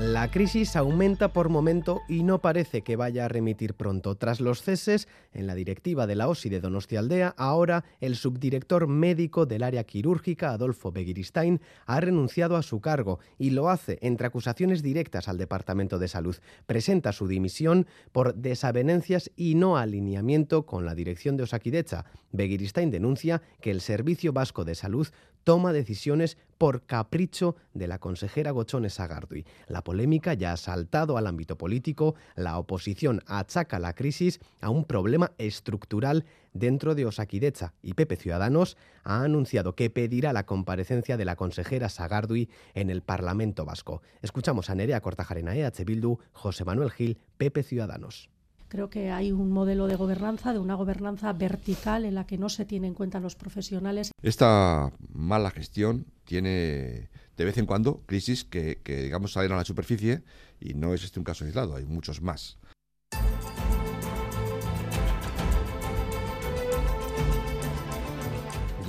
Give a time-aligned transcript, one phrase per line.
[0.00, 4.14] La crisis aumenta por momento y no parece que vaya a remitir pronto.
[4.14, 9.44] Tras los ceses en la directiva de la OSI de Donostialdea, ahora el subdirector médico
[9.44, 14.82] del área quirúrgica, Adolfo Begiristain, ha renunciado a su cargo y lo hace entre acusaciones
[14.82, 16.36] directas al Departamento de Salud.
[16.64, 22.06] Presenta su dimisión por desavenencias y no alineamiento con la dirección de Osakidecha.
[22.32, 25.08] Begiristain denuncia que el Servicio Vasco de Salud
[25.44, 29.46] toma decisiones por capricho de la consejera Gochones Sagardui.
[29.66, 34.84] La polémica ya ha saltado al ámbito político, la oposición achaca la crisis a un
[34.84, 41.24] problema estructural dentro de Osakidecha y Pepe Ciudadanos ha anunciado que pedirá la comparecencia de
[41.24, 44.02] la consejera Sagardui en el Parlamento Vasco.
[44.20, 48.28] Escuchamos a Nerea Cortajarena EH Bildu, José Manuel Gil, Pepe Ciudadanos.
[48.70, 52.48] Creo que hay un modelo de gobernanza, de una gobernanza vertical en la que no
[52.48, 54.12] se tienen en cuenta los profesionales.
[54.22, 59.64] Esta mala gestión tiene de vez en cuando crisis que, que digamos salen a la
[59.64, 60.22] superficie
[60.60, 62.58] y no es este un caso aislado, hay muchos más.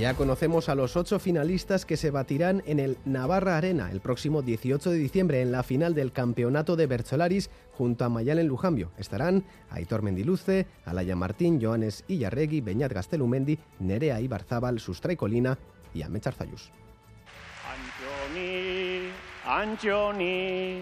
[0.02, 4.42] Ya conocemos a los ocho finalistas que se batirán en el Navarra Arena el próximo
[4.42, 8.90] 18 de diciembre en la final del Campeonato de Bercholaris junto a Mayalen Lujambio.
[8.98, 15.60] Estarán Aitor Mendiluce, Alaya Martín, Joanes Illarregui, Beñat Gastelumendi, Nerea Ibarzábal, Sustray Colina
[15.94, 16.72] y Ame Charzayus.
[17.70, 19.12] Antxoni,
[19.46, 20.82] Antxoni,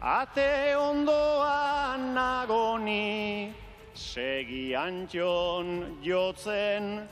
[0.00, 3.54] ate ondoan nagoni,
[3.94, 7.06] segi Antxon jotzen,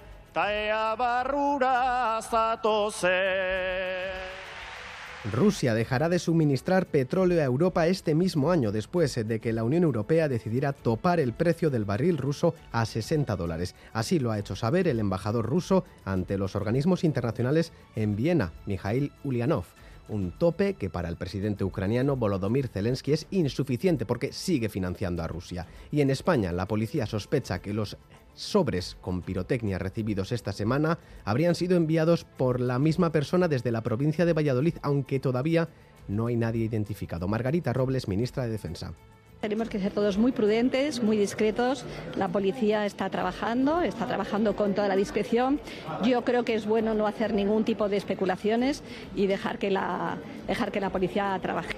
[5.33, 9.85] Rusia dejará de suministrar petróleo a Europa este mismo año, después de que la Unión
[9.85, 13.77] Europea decidiera topar el precio del barril ruso a 60 dólares.
[13.93, 19.13] Así lo ha hecho saber el embajador ruso ante los organismos internacionales en Viena, Mikhail
[19.23, 19.67] Ulyanov.
[20.09, 25.29] Un tope que para el presidente ucraniano Volodymyr Zelensky es insuficiente porque sigue financiando a
[25.29, 25.67] Rusia.
[25.93, 27.97] Y en España la policía sospecha que los
[28.35, 33.83] sobres con pirotecnia recibidos esta semana habrían sido enviados por la misma persona desde la
[33.83, 35.69] provincia de Valladolid, aunque todavía
[36.09, 37.29] no hay nadie identificado.
[37.29, 38.93] Margarita Robles, ministra de Defensa.
[39.41, 41.85] Tenemos que ser todos muy prudentes, muy discretos.
[42.17, 45.61] La policía está trabajando, está trabajando con toda la discreción.
[46.03, 48.83] Yo creo que es bueno no hacer ningún tipo de especulaciones
[49.15, 50.17] y dejar que la,
[50.47, 51.75] dejar que la policía trabaje.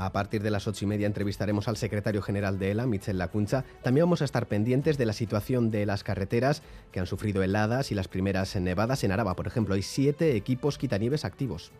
[0.00, 3.64] A partir de las ocho y media entrevistaremos al secretario general de ELA, Michel Lacuncha.
[3.82, 7.90] También vamos a estar pendientes de la situación de las carreteras que han sufrido heladas
[7.90, 9.34] y las primeras nevadas en Araba.
[9.34, 11.72] Por ejemplo, hay siete equipos quitanieves activos.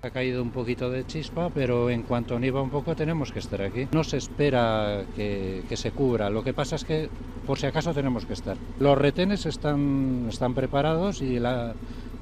[0.00, 3.60] Ha caído un poquito de chispa, pero en cuanto nieva un poco tenemos que estar
[3.60, 3.88] aquí.
[3.92, 7.10] No se espera que, se cubra, lo que pasa es que
[7.46, 8.56] por si acaso tenemos que estar.
[8.80, 11.74] Los retenes están preparados y la,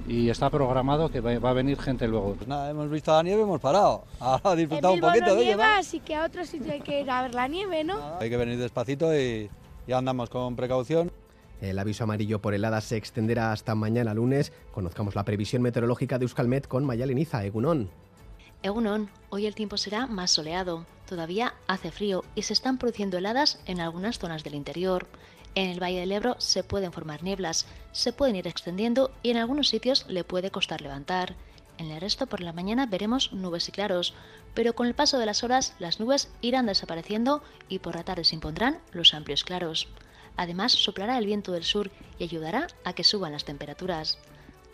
[0.06, 2.34] y está programado que va a venir gente luego.
[2.34, 4.04] Pues nada, hemos visto la nieve, hemos parado.
[4.20, 5.78] Ahora a disfrutar un poquito no de nieva, ella.
[5.78, 8.18] así que a otro sitio hay que ir a ver la nieve, ¿no?
[8.20, 9.48] Hay que venir despacito y
[9.86, 11.10] ya andamos con precaución.
[11.60, 14.52] El aviso amarillo por heladas se extenderá hasta mañana lunes.
[14.72, 17.88] Conozcamos la previsión meteorológica de Euskalmet con Mayaleniza, Egunon.
[18.62, 20.84] Egunon, hoy el tiempo será más soleado.
[21.06, 25.06] Todavía hace frío y se están produciendo heladas en algunas zonas del interior.
[25.54, 29.36] En el Valle del Ebro se pueden formar nieblas, se pueden ir extendiendo y en
[29.36, 31.36] algunos sitios le puede costar levantar.
[31.78, 34.14] En el resto por la mañana veremos nubes y claros,
[34.54, 38.24] pero con el paso de las horas las nubes irán desapareciendo y por la tarde
[38.24, 39.88] se impondrán los amplios claros.
[40.36, 44.18] Además soplará el viento del sur y ayudará a que suban las temperaturas.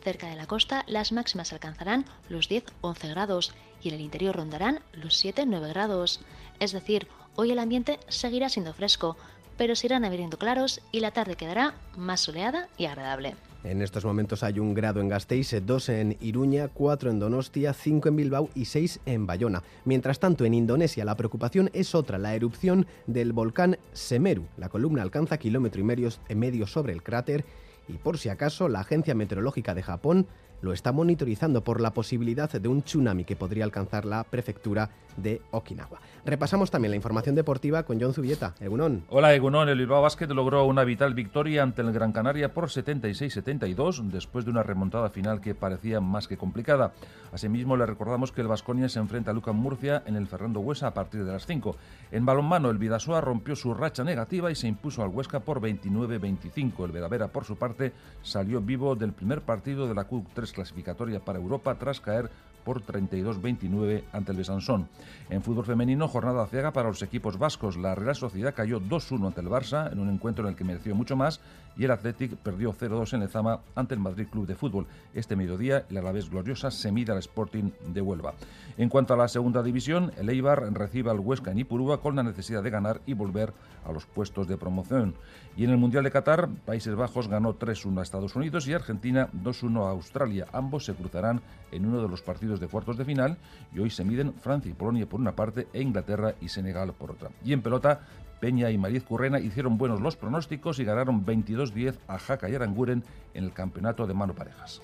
[0.03, 3.53] Cerca de la costa las máximas alcanzarán los 10-11 grados
[3.83, 6.21] y en el interior rondarán los 7-9 grados.
[6.59, 9.19] Es decir, hoy el ambiente seguirá siendo fresco,
[9.61, 13.35] pero se irán abriendo claros y la tarde quedará más soleada y agradable.
[13.63, 18.09] En estos momentos hay un grado en Gasteiz, dos en Iruña, cuatro en Donostia, cinco
[18.09, 19.63] en Bilbao y seis en Bayona.
[19.85, 24.47] Mientras tanto, en Indonesia la preocupación es otra, la erupción del volcán Semeru.
[24.57, 27.45] La columna alcanza kilómetro y medio, medio sobre el cráter
[27.87, 30.27] y por si acaso la Agencia Meteorológica de Japón
[30.63, 35.43] lo está monitorizando por la posibilidad de un tsunami que podría alcanzar la prefectura de
[35.51, 36.01] Okinawa.
[36.25, 38.55] Repasamos también la información deportiva con John Zubieta.
[38.61, 39.05] Egunon.
[39.09, 44.03] Hola Egunon, el Bilbao Basket logró una vital victoria ante el Gran Canaria por 76-72
[44.11, 46.93] después de una remontada final que parecía más que complicada.
[47.33, 50.89] Asimismo, le recordamos que el Vasconia se enfrenta a Lucan Murcia en el Ferrando Huesa
[50.89, 51.77] a partir de las 5.
[52.13, 56.85] En balonmano, el Vidasoa rompió su racha negativa y se impuso al Huesca por 29-25.
[56.85, 57.93] El Vedavera, por su parte,
[58.23, 62.31] salió vivo del primer partido de la Q3 clasificatoria para Europa tras caer
[62.65, 64.89] por 32-29 ante el Besansón.
[65.29, 67.77] En fútbol femenino, jornada ciega para los equipos vascos.
[67.77, 70.95] La Real Sociedad cayó 2-1 ante el Barça en un encuentro en el que mereció
[70.95, 71.41] mucho más
[71.77, 74.87] y el Athletic perdió 0-2 en Lezama ante el Madrid Club de Fútbol.
[75.15, 78.35] Este mediodía, el Alavés Gloriosa se mide al Sporting de Huelva.
[78.77, 82.23] En cuanto a la segunda división, el Eibar recibe al Huesca en Ipurúa con la
[82.23, 83.53] necesidad de ganar y volver
[83.85, 85.15] a los puestos de promoción.
[85.57, 89.29] Y en el Mundial de Qatar, Países Bajos ganó 3-1 a Estados Unidos y Argentina
[89.33, 90.47] 2-1 a Australia.
[90.53, 91.41] Ambos se cruzarán
[91.73, 92.23] en uno de los
[92.59, 93.37] de cuartos de final
[93.73, 97.13] y hoy se miden Francia y Polonia por una parte e Inglaterra y Senegal por
[97.13, 97.31] otra.
[97.45, 98.01] Y en pelota,
[98.41, 103.05] Peña y Mariz Currena hicieron buenos los pronósticos y ganaron 22-10 a Jaca y Aranguren
[103.35, 104.81] en el campeonato de mano parejas.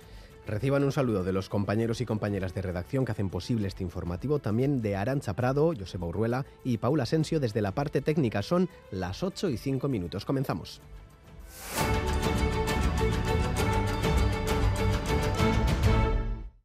[0.46, 4.38] Reciban un saludo de los compañeros y compañeras de redacción que hacen posible este informativo,
[4.38, 8.42] también de Arancha Prado, Joseba Urruela y Paula Asensio desde la parte técnica.
[8.42, 10.24] Son las 8 y 5 minutos.
[10.24, 10.80] Comenzamos.